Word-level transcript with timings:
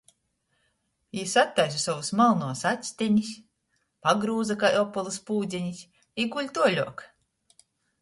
Jis 1.17 1.35
attaisa 1.41 1.81
sovys 1.83 2.09
malnuos 2.21 2.65
actenis, 2.71 3.31
pagrūza 4.09 4.61
kai 4.67 4.75
opolys 4.83 5.23
pūdzenis, 5.31 5.87
i 6.27 6.31
guļ 6.37 6.53
tuoļuok. 6.61 7.09